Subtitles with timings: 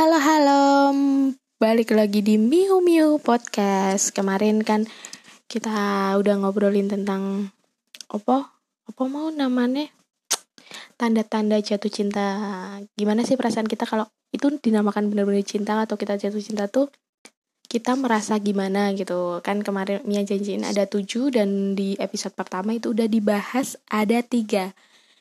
[0.00, 0.64] Halo halo,
[1.60, 4.16] balik lagi di Miu Miu Podcast.
[4.16, 4.88] Kemarin kan
[5.44, 7.52] kita udah ngobrolin tentang
[8.08, 8.48] apa?
[8.88, 9.92] Apa mau namanya?
[10.96, 12.32] Tanda-tanda jatuh cinta.
[12.96, 16.88] Gimana sih perasaan kita kalau itu dinamakan benar-benar cinta atau kita jatuh cinta tuh
[17.68, 22.96] kita merasa gimana gitu kan kemarin Mia janjiin ada tujuh dan di episode pertama itu
[22.96, 24.72] udah dibahas ada tiga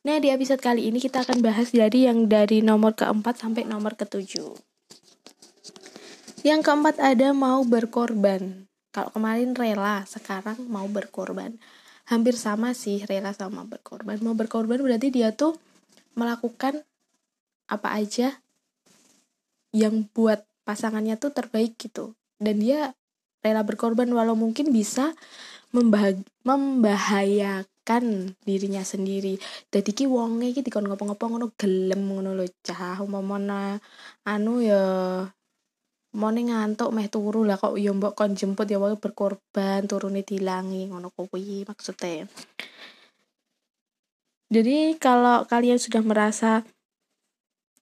[0.00, 4.00] Nah, di episode kali ini kita akan bahas dari yang dari nomor keempat sampai nomor
[4.00, 4.56] ketujuh.
[6.40, 8.64] Yang keempat ada mau berkorban.
[8.96, 11.60] Kalau kemarin rela, sekarang mau berkorban.
[12.08, 14.16] Hampir sama sih rela sama berkorban.
[14.24, 15.60] Mau berkorban berarti dia tuh
[16.16, 16.80] melakukan
[17.68, 18.40] apa aja
[19.76, 22.16] yang buat pasangannya tuh terbaik gitu.
[22.40, 22.96] Dan dia
[23.44, 25.12] rela berkorban walau mungkin bisa
[25.76, 29.36] membahayakan kan dirinya sendiri.
[29.72, 33.00] Dadi ki wonge iki dikon ngopo-ngopo ngono gelem ngono lho cah.
[33.04, 33.80] Umpamane
[34.26, 34.84] anu ya
[36.14, 37.74] mone ngantuk meh turu lah kok.
[37.78, 42.26] Ya mbok kon jemput ya wae berkorban turune dilangi ngono kuwi maksudnya
[44.50, 46.66] jadi kalau kalian sudah merasa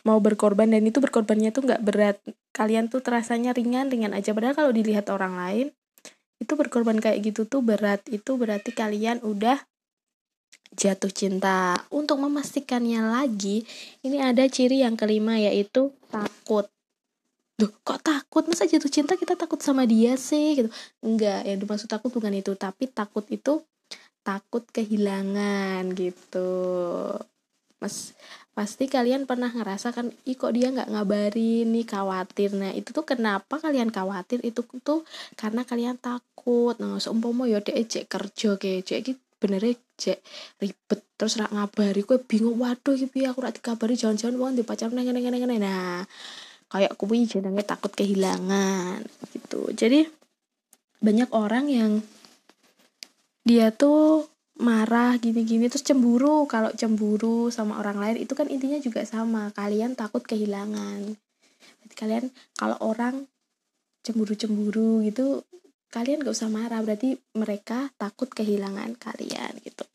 [0.00, 2.16] mau berkorban dan itu berkorbannya tuh nggak berat
[2.56, 4.32] kalian tuh terasanya ringan ringan aja.
[4.32, 5.66] Padahal kalau dilihat orang lain
[6.40, 8.00] itu berkorban kayak gitu tuh berat.
[8.08, 9.60] Itu berarti kalian udah
[10.74, 11.78] jatuh cinta.
[11.88, 13.64] Untuk memastikannya lagi,
[14.02, 16.66] ini ada ciri yang kelima yaitu takut.
[17.54, 18.42] Duh, kok takut?
[18.50, 20.58] Masa jatuh cinta kita takut sama dia sih?
[20.58, 20.68] Gitu.
[21.00, 23.62] Enggak, yang dimaksud takut bukan itu, tapi takut itu
[24.26, 26.50] takut kehilangan gitu.
[27.78, 28.16] Mas,
[28.56, 32.50] pasti kalian pernah ngerasa kan, ih kok dia nggak ngabarin nih khawatir.
[32.56, 34.40] Nah itu tuh kenapa kalian khawatir?
[34.42, 35.04] Itu tuh
[35.38, 36.74] karena kalian takut.
[36.80, 40.18] Nah seumpama ya dek kerja kayak gitu sebenarnya cek
[40.60, 41.00] ribet.
[41.14, 45.08] Terus rak ngabari kue bingung waduh iki aku rak dikabari jangan-jangan wong di pacar neng
[45.14, 46.02] neng neng nah
[46.74, 49.70] kayak kuwi jenenge takut kehilangan gitu.
[49.70, 50.02] Jadi
[50.98, 51.92] banyak orang yang
[53.46, 54.26] dia tuh
[54.58, 56.50] marah gini-gini terus cemburu.
[56.50, 59.54] Kalau cemburu sama orang lain itu kan intinya juga sama.
[59.54, 61.14] Kalian takut kehilangan.
[61.78, 62.24] Berarti kalian
[62.58, 63.30] kalau orang
[64.02, 65.46] cemburu-cemburu gitu
[65.94, 66.82] kalian gak usah marah.
[66.82, 69.86] Berarti mereka takut kehilangan kalian gitu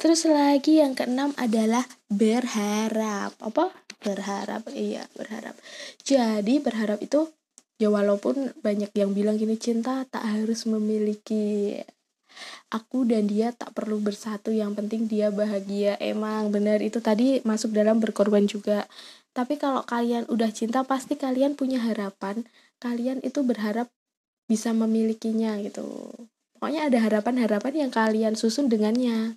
[0.00, 3.36] terus lagi yang keenam adalah berharap.
[3.36, 3.68] Apa?
[4.00, 4.64] Berharap.
[4.72, 5.52] Iya berharap.
[6.00, 7.28] Jadi berharap itu
[7.76, 11.76] ya walaupun banyak yang bilang gini cinta tak harus memiliki
[12.72, 16.00] aku dan dia tak perlu bersatu yang penting dia bahagia.
[16.00, 18.88] Emang benar itu tadi masuk dalam berkorban juga.
[19.36, 22.48] Tapi kalau kalian udah cinta pasti kalian punya harapan.
[22.80, 23.92] Kalian itu berharap
[24.48, 26.08] bisa memilikinya gitu.
[26.56, 29.36] Pokoknya ada harapan-harapan yang kalian susun dengannya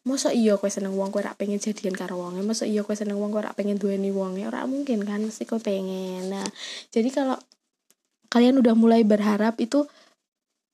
[0.00, 2.40] masa iya kowe seneng wong kowe rak pengen jadian karo wonge?
[2.40, 4.48] Masa iya kowe seneng wong kowe rak pengen duweni wonge?
[4.48, 6.32] Ora mungkin kan mesti kowe pengen.
[6.32, 6.46] Nah
[6.88, 7.36] jadi kalau
[8.32, 9.84] kalian udah mulai berharap itu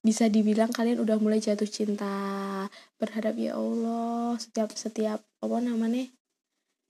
[0.07, 2.71] bisa dibilang kalian udah mulai jatuh cinta.
[3.03, 6.07] Berharap ya Allah setiap setiap apa namanya?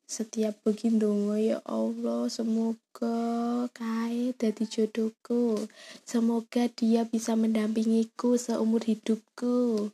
[0.06, 5.56] Setiap begindungo ya Allah semoga kait dari jodohku.
[6.04, 9.88] Semoga dia bisa mendampingiku seumur hidupku.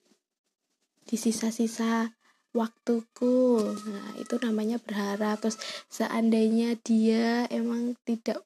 [1.06, 2.12] Di sisa-sisa
[2.52, 3.60] waktuku.
[3.88, 5.40] Nah itu namanya berharap.
[5.40, 5.58] Terus
[5.88, 8.44] seandainya dia emang tidak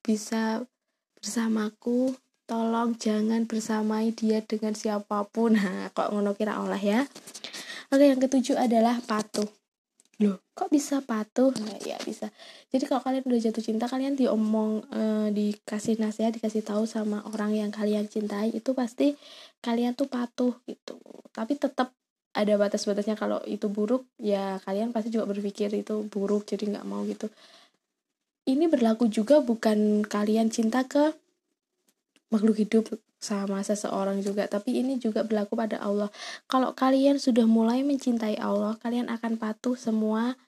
[0.00, 0.64] bisa
[1.20, 2.16] bersamaku
[2.48, 5.52] tolong jangan bersamai dia dengan siapa pun.
[5.60, 7.00] Nah kok ngono kira Allah ya?
[7.92, 9.48] Oke yang ketujuh adalah patuh.
[10.18, 11.54] Loh kok bisa patuh?
[11.62, 12.26] Nah, ya bisa.
[12.74, 17.54] Jadi kalau kalian udah jatuh cinta kalian diomong eh, dikasih nasihat dikasih tahu sama orang
[17.54, 19.14] yang kalian cintai itu pasti
[19.62, 20.98] kalian tuh patuh gitu.
[21.30, 21.94] Tapi tetap
[22.34, 23.16] ada batas-batasnya.
[23.16, 27.28] Kalau itu buruk ya kalian pasti juga berpikir itu buruk jadi nggak mau gitu.
[28.48, 31.12] Ini berlaku juga bukan kalian cinta ke
[32.32, 32.88] makhluk hidup
[33.18, 36.08] sama seseorang juga tapi ini juga berlaku pada Allah.
[36.46, 40.38] Kalau kalian sudah mulai mencintai Allah kalian akan patuh semua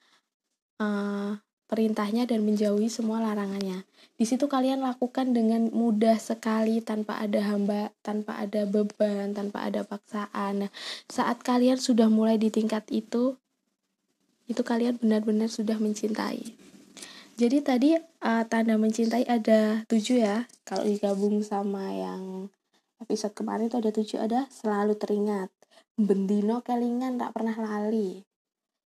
[0.81, 1.37] uh,
[1.71, 3.87] perintahnya dan menjauhi semua larangannya.
[4.19, 9.87] Di situ kalian lakukan dengan mudah sekali tanpa ada hamba tanpa ada beban tanpa ada
[9.87, 10.67] paksaan.
[10.67, 10.71] Nah
[11.07, 13.39] saat kalian sudah mulai di tingkat itu
[14.51, 16.43] itu kalian benar-benar sudah mencintai.
[17.39, 20.43] Jadi tadi uh, tanda mencintai ada tujuh ya.
[20.67, 22.51] Kalau digabung sama yang
[22.99, 25.47] episode kemarin itu ada tujuh ada selalu teringat.
[25.95, 28.27] Bendino kelingan tak pernah lali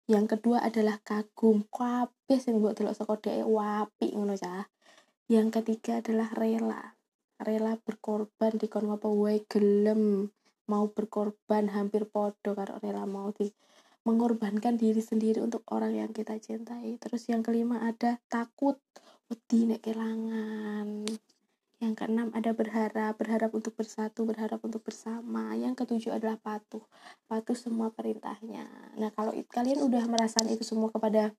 [0.04, 1.64] yang kedua adalah kagum.
[1.68, 4.68] Kabeh sing mbok delok saka wapi ngono cah.
[5.28, 6.82] Yang ketiga adalah rela.
[7.40, 10.28] Rela berkorban di kon ngopo wae gelem.
[10.68, 13.48] Mau berkorban hampir podo karo rela mau di
[14.04, 17.00] mengorbankan diri sendiri untuk orang yang kita cintai.
[17.00, 18.76] Terus yang kelima ada takut
[19.32, 21.08] wedi nek kelangan
[21.82, 25.54] yang keenam ada berharap berharap untuk bersatu berharap untuk bersama.
[25.58, 26.82] Yang ketujuh adalah patuh
[27.26, 28.66] patuh semua perintahnya.
[28.98, 31.34] Nah kalau kalian udah merasakan itu semua kepada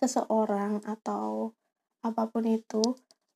[0.00, 1.54] seseorang atau
[2.02, 2.82] apa pun itu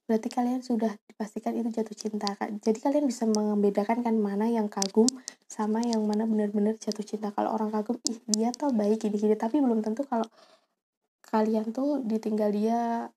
[0.06, 2.31] berarti kalian sudah dipastikan itu jatuh cinta
[2.62, 5.06] jadi kalian bisa membedakan kan mana yang kagum
[5.46, 7.31] sama yang mana benar-benar jatuh cinta.
[7.31, 9.38] Kalau orang kagum ih dia tuh baik gini-gini.
[9.38, 10.26] Tapi belum tentu kalau
[11.31, 13.11] kalian tuh ditinggal dia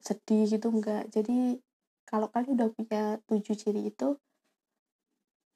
[0.00, 1.08] sedih gitu enggak.
[1.12, 1.60] Jadi
[2.08, 4.16] kalau kalian udah punya tujuh ciri itu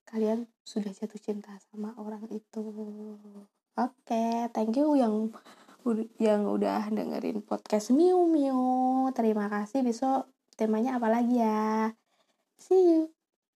[0.04, 2.60] kalian sudah jatuh cinta sama orang itu.
[3.80, 5.32] Oke okay, thank you yang
[6.20, 9.08] yang udah dengerin podcast Miu Miu.
[9.16, 9.80] Terima kasih.
[9.80, 10.28] Besok
[10.60, 11.96] temanya apa lagi ya?
[12.60, 13.21] See you